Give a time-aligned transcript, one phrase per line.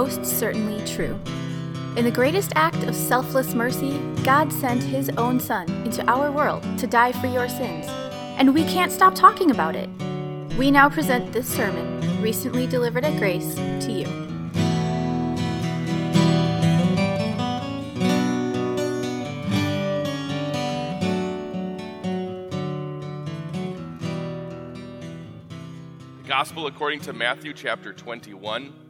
[0.00, 1.14] most certainly true.
[1.94, 6.62] In the greatest act of selfless mercy, God sent His own Son into our world
[6.78, 7.84] to die for your sins,
[8.38, 9.90] and we can't stop talking about it.
[10.56, 14.06] We now present this sermon, recently delivered at Grace, to you.
[26.22, 28.89] The Gospel according to Matthew chapter 21.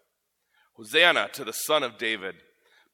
[0.81, 2.37] Hosanna to the Son of David!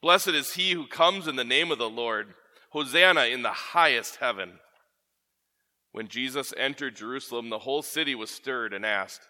[0.02, 2.34] Blessed is he who comes in the name of the Lord!
[2.72, 4.58] Hosanna in the highest heaven!
[5.92, 9.22] When Jesus entered Jerusalem, the whole city was stirred and asked,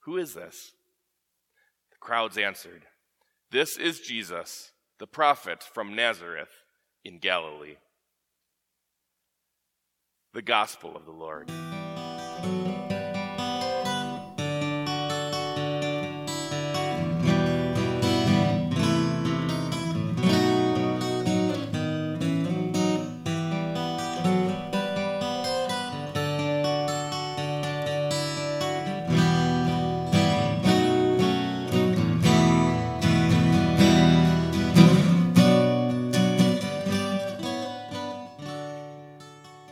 [0.00, 0.72] Who is this?
[1.90, 2.82] The crowds answered,
[3.50, 6.52] This is Jesus, the prophet from Nazareth
[7.02, 7.76] in Galilee.
[10.34, 11.50] The Gospel of the Lord.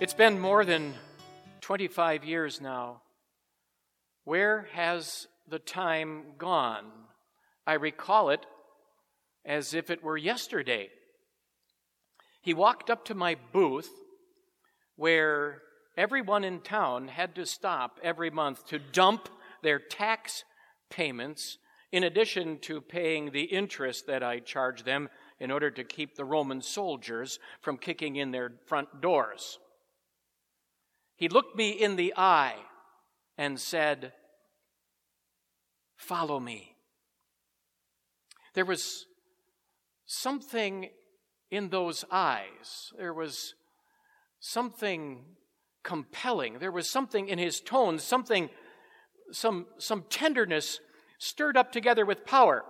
[0.02, 0.94] It's been more than
[1.60, 3.02] 25 years now.
[4.24, 6.86] Where has the time gone?
[7.68, 8.44] I recall it
[9.44, 10.90] as if it were yesterday.
[12.40, 13.92] He walked up to my booth
[14.96, 15.62] where
[15.96, 19.28] everyone in town had to stop every month to dump
[19.62, 20.42] their tax
[20.90, 21.58] payments
[21.92, 26.24] in addition to paying the interest that I charged them in order to keep the
[26.24, 29.60] Roman soldiers from kicking in their front doors.
[31.22, 32.56] He looked me in the eye
[33.38, 34.12] and said,
[35.94, 36.74] Follow me.
[38.54, 39.06] There was
[40.04, 40.90] something
[41.48, 42.92] in those eyes.
[42.98, 43.54] There was
[44.40, 45.22] something
[45.84, 46.58] compelling.
[46.58, 48.50] There was something in his tone, something,
[49.30, 50.80] some, some tenderness
[51.20, 52.64] stirred up together with power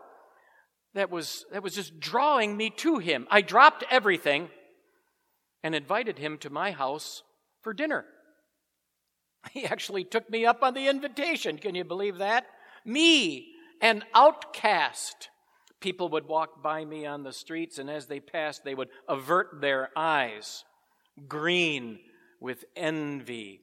[0.92, 3.26] that was, that was just drawing me to him.
[3.30, 4.50] I dropped everything
[5.62, 7.22] and invited him to my house
[7.62, 8.04] for dinner.
[9.50, 11.58] He actually took me up on the invitation.
[11.58, 12.46] Can you believe that?
[12.84, 15.28] Me, an outcast.
[15.80, 19.60] People would walk by me on the streets, and as they passed, they would avert
[19.60, 20.64] their eyes,
[21.28, 21.98] green
[22.40, 23.60] with envy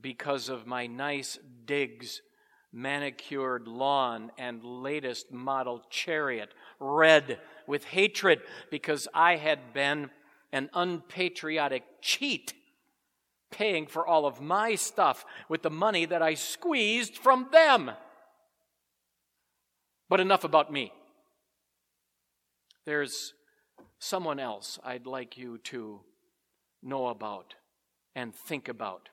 [0.00, 2.22] because of my nice digs,
[2.72, 8.40] manicured lawn, and latest model chariot, red with hatred
[8.70, 10.10] because I had been
[10.52, 12.54] an unpatriotic cheat
[13.52, 17.92] paying for all of my stuff with the money that I squeezed from them.
[20.08, 20.92] But enough about me.
[22.84, 23.34] There's
[24.00, 26.00] someone else I'd like you to
[26.82, 27.54] know about
[28.16, 29.08] and think about.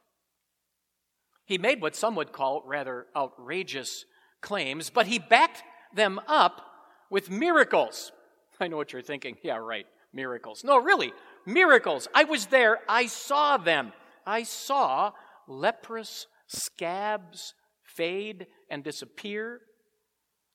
[1.45, 4.05] He made what some would call rather outrageous
[4.41, 5.63] claims, but he backed
[5.93, 6.61] them up
[7.09, 8.11] with miracles.
[8.59, 9.37] I know what you're thinking.
[9.41, 10.63] Yeah, right, miracles.
[10.63, 11.13] No, really,
[11.45, 12.07] miracles.
[12.13, 13.93] I was there, I saw them.
[14.29, 15.13] I saw
[15.47, 19.61] leprous scabs fade and disappear,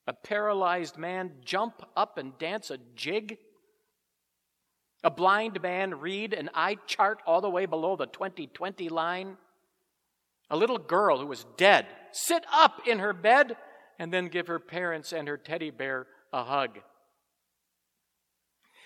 [0.06, 3.36] a paralyzed man jump up and dance a jig,
[5.02, 9.38] a blind man read an eye chart all the way below the 2020 line,
[10.48, 13.56] a little girl who was dead sit up in her bed
[13.98, 16.78] and then give her parents and her teddy bear a hug.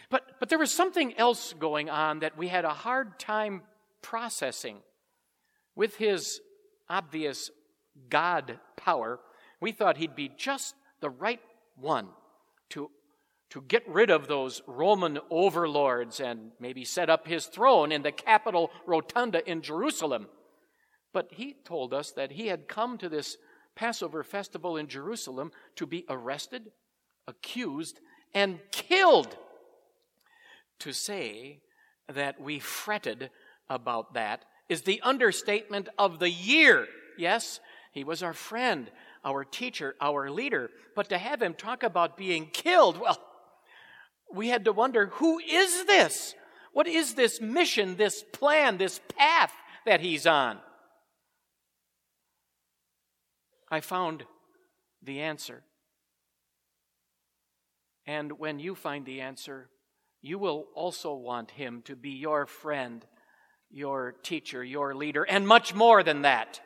[0.08, 3.64] But, but there was something else going on that we had a hard time
[4.02, 4.78] processing.
[5.74, 6.40] With his
[6.88, 7.50] obvious
[8.08, 9.20] God power,
[9.60, 11.40] we thought he'd be just the right
[11.76, 12.08] one
[12.70, 12.90] to
[13.50, 18.12] to get rid of those Roman overlords and maybe set up his throne in the
[18.12, 20.26] Capitol Rotunda in Jerusalem.
[21.12, 23.38] But he told us that he had come to this
[23.74, 26.72] Passover festival in Jerusalem to be arrested,
[27.26, 28.00] accused,
[28.34, 29.36] and killed.
[30.80, 31.60] To say
[32.12, 33.30] that we fretted
[33.70, 36.86] about that is the understatement of the year.
[37.16, 37.60] Yes,
[37.92, 38.90] he was our friend,
[39.24, 40.70] our teacher, our leader.
[40.94, 43.18] But to have him talk about being killed, well,
[44.32, 46.34] we had to wonder who is this?
[46.72, 49.52] What is this mission, this plan, this path
[49.86, 50.58] that he's on?
[53.70, 54.24] I found
[55.02, 55.62] the answer.
[58.06, 59.68] And when you find the answer,
[60.22, 63.04] you will also want him to be your friend,
[63.70, 66.60] your teacher, your leader, and much more than that.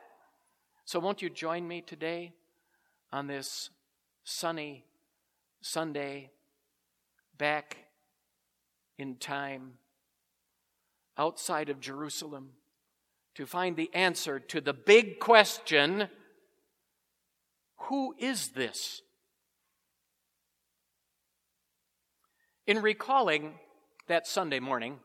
[0.85, 2.33] So, won't you join me today
[3.13, 3.71] on this
[4.25, 4.85] sunny
[5.61, 6.31] Sunday
[7.39, 7.77] back
[8.99, 9.75] in time
[11.17, 12.51] outside of Jerusalem
[13.35, 16.09] to find the answer to the big question
[17.89, 19.03] who is this?
[22.67, 23.55] In recalling
[24.07, 25.01] that Sunday morning,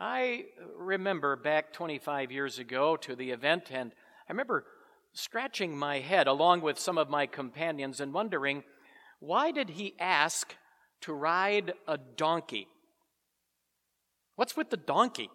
[0.00, 0.44] I
[0.76, 3.92] remember back 25 years ago to the event, and
[4.28, 4.64] I remember
[5.12, 8.62] scratching my head along with some of my companions and wondering
[9.20, 10.54] why did he ask
[11.00, 12.68] to ride a donkey?
[14.36, 15.30] What's with the donkey?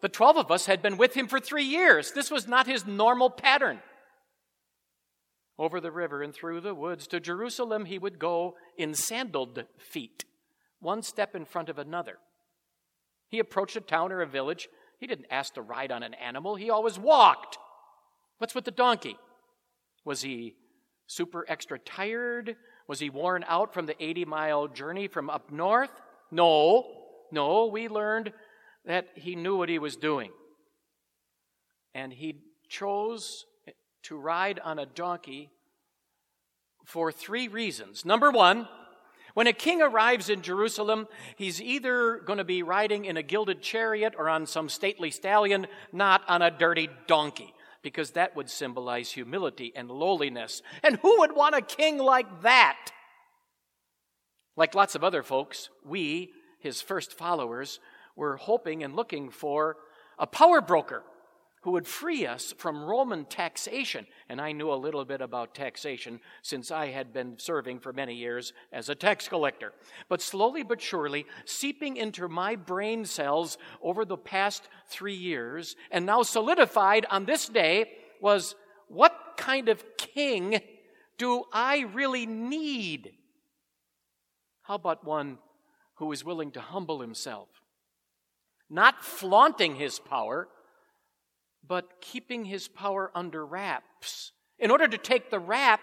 [0.00, 2.12] The 12 of us had been with him for three years.
[2.12, 3.80] This was not his normal pattern.
[5.58, 10.24] Over the river and through the woods to Jerusalem, he would go in sandaled feet,
[10.80, 12.18] one step in front of another.
[13.28, 14.68] He approached a town or a village.
[14.98, 17.58] He didn't ask to ride on an animal, he always walked.
[18.38, 19.16] What's with the donkey?
[20.04, 20.54] Was he
[21.06, 22.56] super extra tired?
[22.86, 25.90] Was he worn out from the 80 mile journey from up north?
[26.30, 26.86] No,
[27.30, 28.32] no, we learned
[28.84, 30.30] that he knew what he was doing.
[31.94, 33.44] And he chose
[34.04, 35.50] to ride on a donkey
[36.84, 38.04] for three reasons.
[38.04, 38.68] Number one,
[39.34, 43.62] when a king arrives in Jerusalem, he's either going to be riding in a gilded
[43.62, 49.12] chariot or on some stately stallion, not on a dirty donkey, because that would symbolize
[49.12, 50.62] humility and lowliness.
[50.82, 52.90] And who would want a king like that?
[54.56, 57.78] Like lots of other folks, we, his first followers,
[58.16, 59.76] were hoping and looking for
[60.18, 61.04] a power broker
[61.62, 64.06] who would free us from Roman taxation.
[64.28, 68.14] And I knew a little bit about taxation since I had been serving for many
[68.14, 69.72] years as a tax collector.
[70.08, 76.06] But slowly but surely, seeping into my brain cells over the past three years, and
[76.06, 77.90] now solidified on this day,
[78.20, 78.54] was
[78.88, 80.60] what kind of king
[81.18, 83.12] do I really need?
[84.62, 85.38] How about one
[85.96, 87.48] who is willing to humble himself?
[88.70, 90.48] Not flaunting his power,
[91.68, 95.80] but keeping his power under wraps in order to take the rap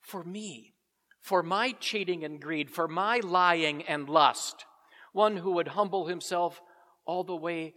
[0.00, 0.74] for me,
[1.20, 4.64] for my cheating and greed, for my lying and lust.
[5.12, 6.60] One who would humble himself
[7.04, 7.74] all the way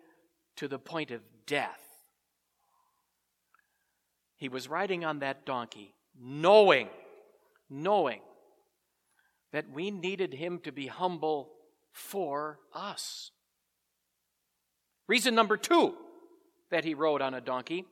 [0.57, 1.79] to the point of death.
[4.36, 6.89] He was riding on that donkey, knowing,
[7.69, 8.21] knowing
[9.53, 11.51] that we needed him to be humble
[11.91, 13.31] for us.
[15.07, 15.95] Reason number two
[16.71, 17.85] that he rode on a donkey.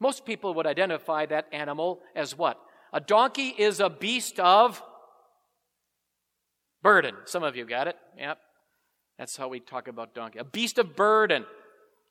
[0.00, 2.60] Most people would identify that animal as what?
[2.92, 4.82] A donkey is a beast of
[6.82, 7.14] burden.
[7.26, 7.96] Some of you got it.
[8.18, 8.38] Yep.
[9.18, 10.38] That's how we talk about donkey.
[10.38, 11.44] A beast of burden.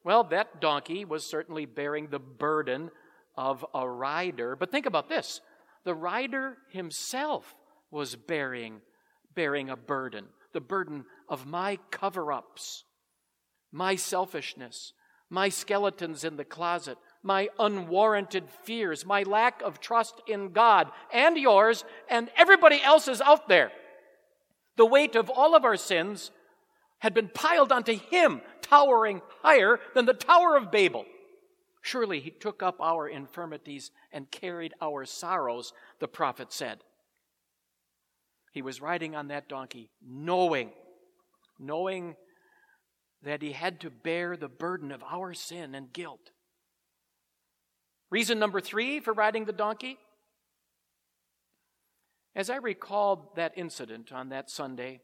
[0.03, 2.91] Well, that donkey was certainly bearing the burden
[3.35, 4.55] of a rider.
[4.55, 5.41] But think about this
[5.83, 7.55] the rider himself
[7.91, 8.81] was bearing,
[9.33, 12.83] bearing a burden the burden of my cover ups,
[13.71, 14.93] my selfishness,
[15.29, 21.37] my skeletons in the closet, my unwarranted fears, my lack of trust in God and
[21.37, 23.71] yours and everybody else's out there.
[24.77, 26.31] The weight of all of our sins
[26.99, 31.05] had been piled onto him, towering higher than the Tower of Babel.
[31.81, 36.79] Surely he took up our infirmities and carried our sorrows, the prophet said.
[38.51, 40.71] He was riding on that donkey, knowing,
[41.57, 42.15] knowing
[43.23, 46.31] that he had to bear the burden of our sin and guilt.
[48.09, 49.97] Reason number three for riding the donkey?
[52.35, 55.01] As I recalled that incident on that Sunday,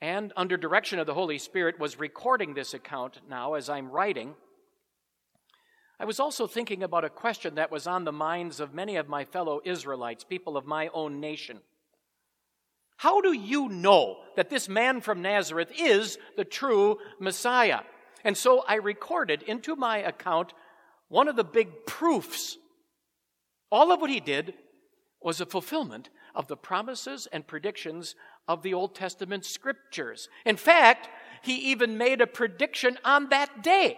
[0.00, 4.34] and under direction of the Holy Spirit was recording this account now as I'm writing,
[5.98, 9.08] I was also thinking about a question that was on the minds of many of
[9.08, 11.60] my fellow Israelites, people of my own nation.
[13.00, 17.80] How do you know that this man from Nazareth is the true Messiah?
[18.24, 20.52] And so I recorded into my account
[21.08, 22.58] one of the big proofs.
[23.72, 24.52] All of what he did
[25.22, 28.16] was a fulfillment of the promises and predictions
[28.46, 30.28] of the Old Testament scriptures.
[30.44, 31.08] In fact,
[31.40, 33.96] he even made a prediction on that day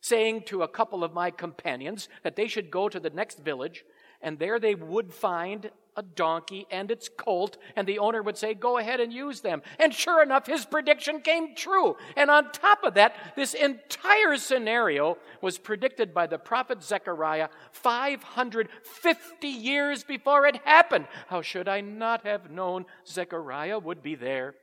[0.00, 3.84] saying to a couple of my companions that they should go to the next village,
[4.22, 8.54] and there they would find a donkey and its colt, and the owner would say,
[8.54, 9.62] Go ahead and use them.
[9.78, 11.96] And sure enough, his prediction came true.
[12.16, 19.48] And on top of that, this entire scenario was predicted by the prophet Zechariah 550
[19.48, 21.06] years before it happened.
[21.28, 24.54] How should I not have known Zechariah would be there?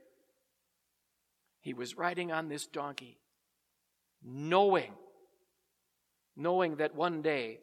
[1.62, 3.20] He was riding on this donkey,
[4.24, 4.94] knowing
[6.36, 7.60] knowing that one day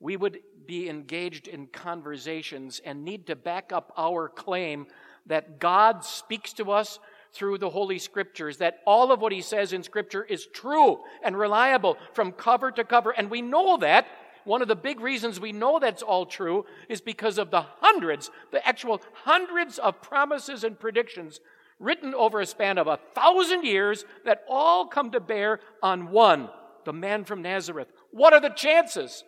[0.00, 4.86] we would be engaged in conversations and need to back up our claim
[5.26, 6.98] that God speaks to us
[7.32, 11.36] through the Holy Scriptures, that all of what He says in Scripture is true and
[11.36, 13.10] reliable from cover to cover.
[13.10, 14.06] And we know that.
[14.44, 18.30] One of the big reasons we know that's all true is because of the hundreds,
[18.52, 21.40] the actual hundreds of promises and predictions
[21.80, 26.48] written over a span of a thousand years that all come to bear on one,
[26.84, 29.24] the man from Nazareth, what are the chances?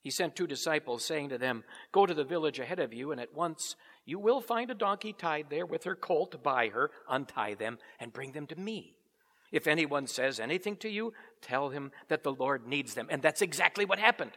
[0.00, 3.20] He sent two disciples, saying to them, Go to the village ahead of you, and
[3.20, 6.90] at once you will find a donkey tied there with her colt by her.
[7.08, 8.94] Untie them and bring them to me.
[9.50, 13.08] If anyone says anything to you, tell him that the Lord needs them.
[13.10, 14.32] And that's exactly what happened.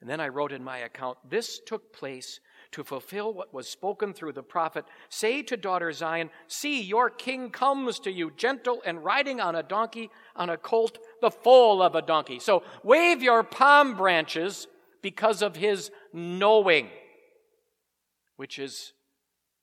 [0.00, 2.40] And then I wrote in my account, This took place
[2.72, 7.50] to fulfill what was spoken through the prophet Say to daughter Zion, See, your king
[7.50, 11.94] comes to you, gentle and riding on a donkey, on a colt, the foal of
[11.94, 12.38] a donkey.
[12.38, 14.68] So wave your palm branches
[15.00, 16.90] because of his knowing,
[18.36, 18.92] which is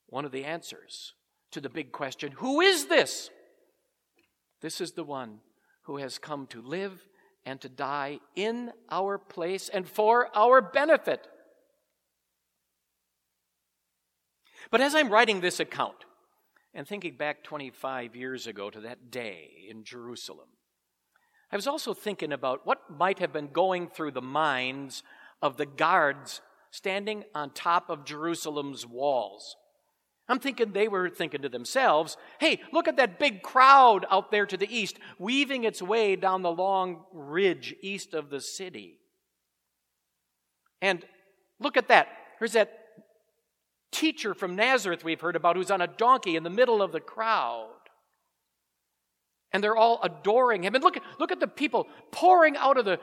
[0.08, 1.14] one of the answers
[1.52, 3.30] to the big question Who is this?
[4.62, 5.40] This is the one
[5.84, 7.06] who has come to live
[7.46, 11.28] and to die in our place and for our benefit.
[14.72, 16.06] But as I'm writing this account
[16.74, 20.48] and thinking back 25 years ago to that day in Jerusalem,
[21.52, 25.04] I was also thinking about what might have been going through the minds
[25.42, 26.42] of the guards
[26.72, 29.58] standing on top of Jerusalem's walls.
[30.30, 34.46] I'm thinking they were thinking to themselves, hey, look at that big crowd out there
[34.46, 39.00] to the east, weaving its way down the long ridge east of the city.
[40.82, 41.04] And
[41.60, 42.08] look at that.
[42.40, 42.78] There's that
[43.92, 47.02] teacher from Nazareth we've heard about who's on a donkey in the middle of the
[47.02, 47.81] crowd.
[49.54, 50.76] And they're all adoring him.
[50.76, 53.00] And look, look at the people pouring out of, the,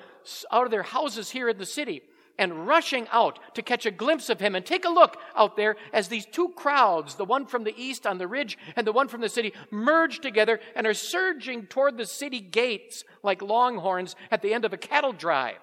[0.50, 2.02] out of their houses here in the city
[2.38, 4.55] and rushing out to catch a glimpse of him.
[4.55, 8.07] And take a look out there as these two crowds, the one from the east
[8.07, 11.99] on the ridge and the one from the city, merge together and are surging toward
[11.99, 15.59] the city gates like longhorns at the end of a cattle drive.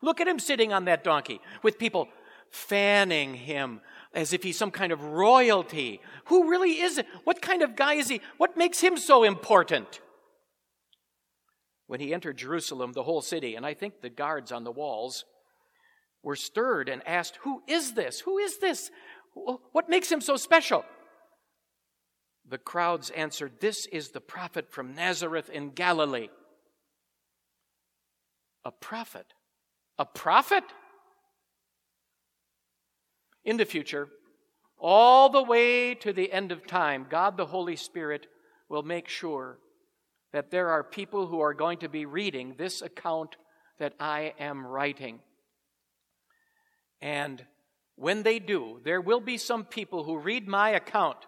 [0.00, 2.08] Look at him sitting on that donkey with people
[2.50, 3.80] fanning him
[4.16, 6.00] as if he's some kind of royalty.
[6.24, 7.06] Who really is it?
[7.24, 8.22] What kind of guy is he?
[8.38, 10.00] What makes him so important?
[11.86, 15.26] When he entered Jerusalem, the whole city, and I think the guards on the walls
[16.22, 18.20] were stirred and asked, Who is this?
[18.20, 18.90] Who is this?
[19.72, 20.84] What makes him so special?
[22.48, 26.30] The crowds answered, This is the prophet from Nazareth in Galilee.
[28.64, 29.26] A prophet?
[29.98, 30.64] A prophet?
[33.46, 34.08] In the future,
[34.78, 38.26] all the way to the end of time, God the Holy Spirit
[38.68, 39.58] will make sure
[40.32, 43.36] that there are people who are going to be reading this account
[43.78, 45.20] that I am writing.
[47.00, 47.42] And
[47.94, 51.18] when they do, there will be some people who read my account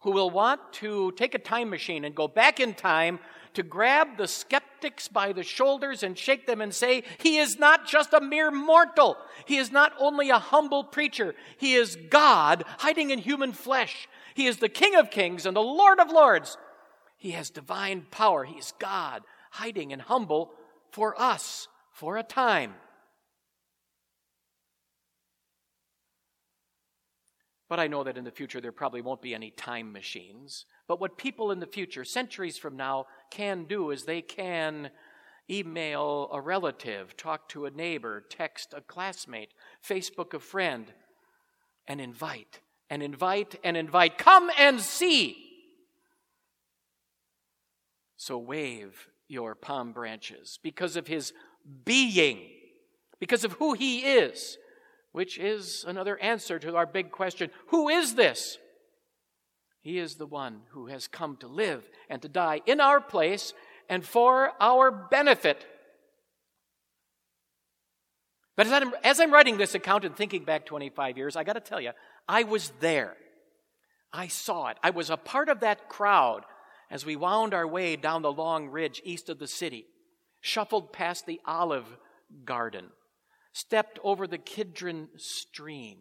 [0.00, 3.18] who will want to take a time machine and go back in time
[3.54, 4.63] to grab the skeptics
[5.12, 9.16] by the shoulders and shake them and say, He is not just a mere mortal.
[9.44, 11.34] He is not only a humble preacher.
[11.56, 14.08] He is God hiding in human flesh.
[14.34, 16.56] He is the King of kings and the Lord of lords.
[17.16, 18.44] He has divine power.
[18.44, 20.52] He is God hiding and humble
[20.90, 22.74] for us for a time.
[27.68, 30.66] But I know that in the future there probably won't be any time machines.
[30.86, 34.90] But what people in the future, centuries from now, can do is they can
[35.50, 39.52] email a relative, talk to a neighbor, text a classmate,
[39.86, 40.86] Facebook a friend,
[41.86, 44.16] and invite, and invite, and invite.
[44.16, 45.36] Come and see.
[48.16, 51.32] So wave your palm branches, because of his
[51.84, 52.38] being,
[53.18, 54.56] because of who he is,
[55.12, 58.58] which is another answer to our big question who is this?
[59.84, 63.52] He is the one who has come to live and to die in our place
[63.86, 65.66] and for our benefit.
[68.56, 71.52] But as I'm, as I'm writing this account and thinking back 25 years, I got
[71.52, 71.90] to tell you,
[72.26, 73.14] I was there.
[74.10, 74.78] I saw it.
[74.82, 76.44] I was a part of that crowd
[76.90, 79.84] as we wound our way down the long ridge east of the city,
[80.40, 81.98] shuffled past the olive
[82.46, 82.86] garden,
[83.52, 85.98] stepped over the Kidron stream.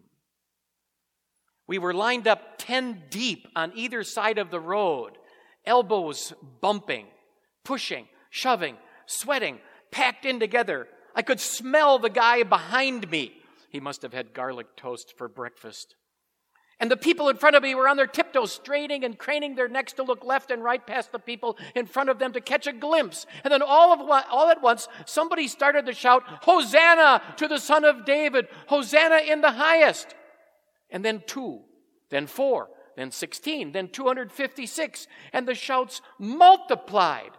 [1.68, 5.18] We were lined up 10 deep on either side of the road,
[5.66, 7.08] elbows bumping,
[7.64, 9.60] pushing, shoving, sweating,
[9.92, 10.88] packed in together.
[11.16, 13.34] I could smell the guy behind me.
[13.70, 15.96] He must have had garlic toast for breakfast.
[16.80, 19.70] And the people in front of me were on their tiptoes, straining and craning their
[19.70, 22.68] necks to look left and right past the people in front of them to catch
[22.68, 23.26] a glimpse.
[23.44, 27.86] And then all, of all at once, somebody started to shout, Hosanna to the Son
[27.86, 28.48] of David!
[28.68, 30.14] Hosanna in the highest!
[30.94, 31.62] And then two,
[32.10, 35.08] then four, then 16, then 256.
[35.34, 37.32] And the shouts multiplied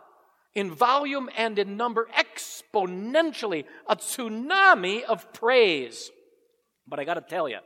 [0.55, 6.11] in volume and in number exponentially, a tsunami of praise.
[6.87, 7.59] But I got to tell you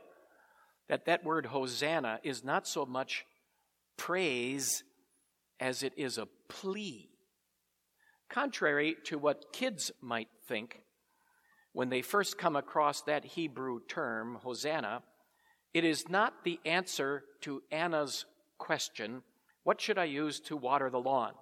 [0.87, 3.25] that that word Hosanna is not so much
[3.97, 4.83] praise
[5.59, 7.09] as it is a plea.
[8.29, 10.81] Contrary to what kids might think,
[11.73, 15.03] when they first come across that Hebrew term, Hosanna,
[15.73, 18.25] it is not the answer to Anna's
[18.57, 19.23] question,
[19.63, 21.33] What should I use to water the lawn?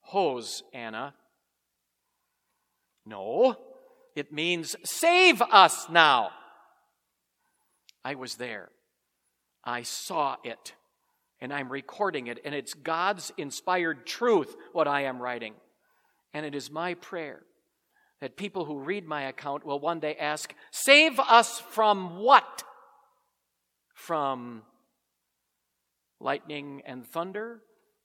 [0.00, 1.14] Hose, Anna.
[3.06, 3.56] No,
[4.14, 6.30] it means save us now.
[8.04, 8.68] I was there.
[9.64, 10.74] I saw it.
[11.40, 12.38] And I'm recording it.
[12.44, 15.54] And it's God's inspired truth, what I am writing.
[16.32, 17.42] And it is my prayer
[18.20, 22.62] that people who read my account will one day ask, Save us from what?
[24.06, 24.62] From
[26.20, 27.62] lightning and thunder?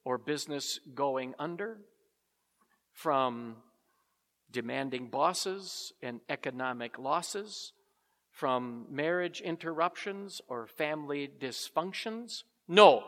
[0.08, 1.80] or business going under,
[2.94, 3.58] from
[4.50, 7.74] demanding bosses and economic losses,
[8.32, 12.44] from marriage interruptions or family dysfunctions?
[12.70, 13.04] No.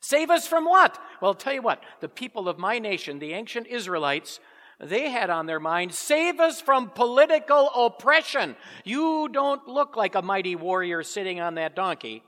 [0.00, 0.98] Save us from what?
[1.22, 4.40] Well, I'll tell you what, the people of my nation, the ancient Israelites,
[4.82, 8.56] they had on their mind, save us from political oppression.
[8.84, 12.22] You don't look like a mighty warrior sitting on that donkey,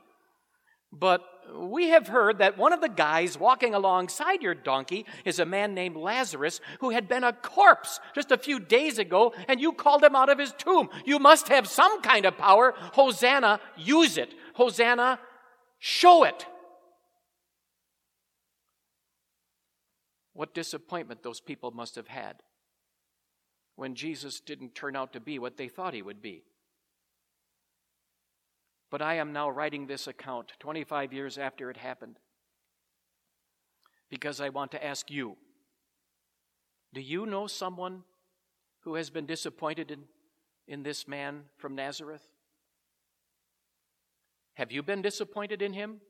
[0.91, 1.23] but
[1.55, 5.73] we have heard that one of the guys walking alongside your donkey is a man
[5.73, 10.03] named Lazarus who had been a corpse just a few days ago, and you called
[10.03, 10.89] him out of his tomb.
[11.05, 12.73] You must have some kind of power.
[12.93, 14.33] Hosanna, use it.
[14.53, 15.19] Hosanna,
[15.79, 16.45] show it.
[20.33, 22.41] What disappointment those people must have had
[23.75, 26.43] when Jesus didn't turn out to be what they thought he would be.
[28.91, 32.19] But I am now writing this account 25 years after it happened
[34.09, 35.37] because I want to ask you
[36.93, 38.03] do you know someone
[38.81, 40.03] who has been disappointed in,
[40.67, 42.21] in this man from Nazareth?
[44.53, 46.01] Have you been disappointed in him?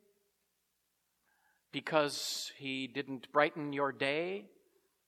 [1.73, 4.45] Because he didn't brighten your day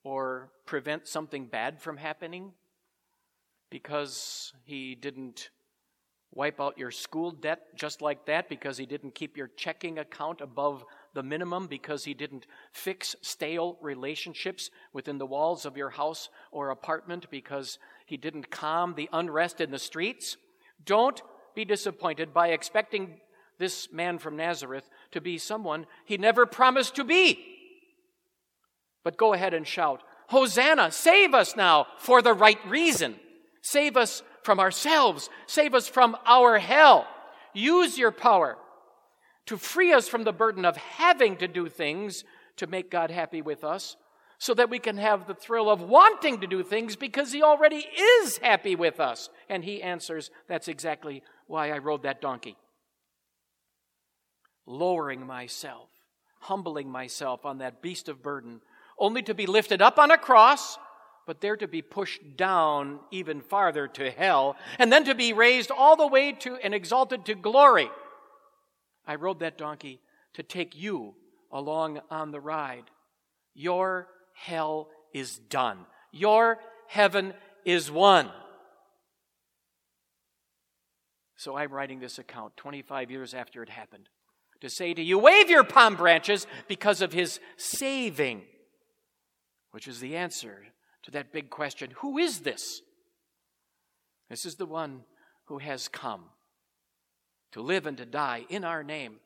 [0.03, 2.51] or prevent something bad from happening?
[3.69, 5.51] Because he didn't
[6.33, 10.41] wipe out your school debt just like that because he didn't keep your checking account
[10.41, 16.29] above the minimum because he didn't fix stale relationships within the walls of your house
[16.51, 20.35] or apartment because he didn't calm the unrest in the streets.
[20.83, 21.21] Don't
[21.55, 23.21] be disappointed by expecting
[23.57, 27.39] this man from Nazareth to be someone he never promised to be.
[29.03, 33.15] But go ahead and shout, Hosanna, save us now for the right reason.
[33.61, 35.29] Save us from ourselves.
[35.45, 37.07] Save us from our hell.
[37.53, 38.57] Use your power
[39.45, 42.23] to free us from the burden of having to do things
[42.57, 43.95] to make God happy with us
[44.37, 47.85] so that we can have the thrill of wanting to do things because He already
[47.97, 49.29] is happy with us.
[49.49, 52.57] And He answers, That's exactly why I rode that donkey.
[54.65, 55.89] Lowering myself,
[56.39, 58.61] humbling myself on that beast of burden,
[58.97, 60.77] only to be lifted up on a cross
[61.25, 65.71] but they're to be pushed down even farther to hell, and then to be raised
[65.71, 67.89] all the way to and exalted to glory.
[69.07, 70.01] I rode that donkey
[70.33, 71.15] to take you
[71.51, 72.85] along on the ride.
[73.53, 75.85] Your hell is done.
[76.11, 78.29] Your heaven is won.
[81.37, 84.09] So I'm writing this account 25 years after it happened
[84.61, 88.43] to say to you, wave your palm branches because of his saving
[89.75, 90.63] which is the answer
[91.03, 92.79] to that big question who is this?
[94.29, 95.01] This is the one
[95.47, 96.23] who has come
[97.51, 99.17] to live and to die in our name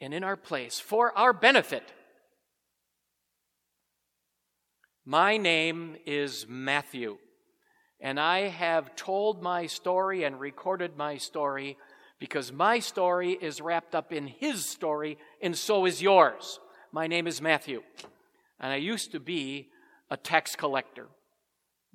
[0.00, 1.92] and in our place for our benefit.
[5.04, 7.18] My name is Matthew,
[8.00, 11.78] and I have told my story and recorded my story
[12.24, 16.58] because my story is wrapped up in his story, and so is yours.
[16.90, 17.82] My name is Matthew,
[18.58, 19.68] and I used to be
[20.10, 21.08] a tax collector,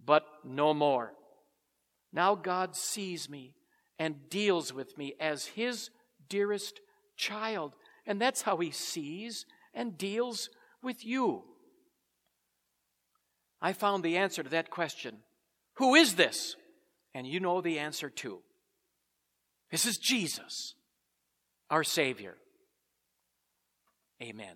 [0.06, 1.14] but no more.
[2.14, 3.56] Now God sees me
[3.98, 5.90] and deals with me as his
[6.30, 6.80] dearest
[7.18, 7.74] child.
[8.06, 10.52] And that's how he sees and deals
[10.84, 11.42] with you.
[13.60, 15.18] I found the answer to that question
[15.78, 16.56] Who is this?
[17.16, 18.44] And you know the answer too.
[19.72, 20.76] This is Jesus,
[21.70, 22.36] our Savior.
[24.22, 24.56] Amen.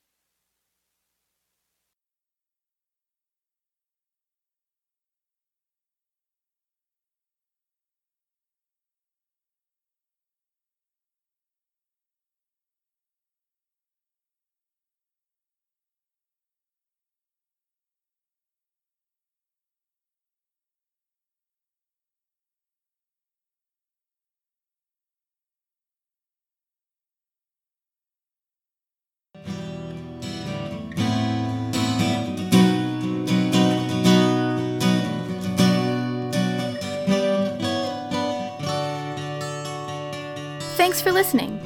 [40.81, 41.59] Thanks for listening.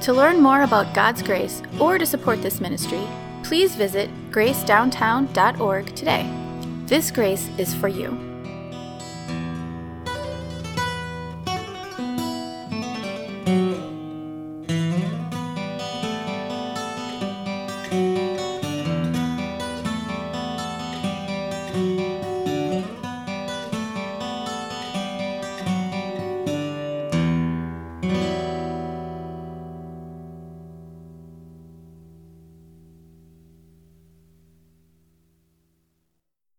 [0.00, 3.06] To learn more about God's grace or to support this ministry,
[3.42, 6.26] please visit gracedowntown.org today.
[6.86, 8.31] This grace is for you.